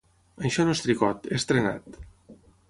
[0.47, 2.01] Això no és tricot, és trenat.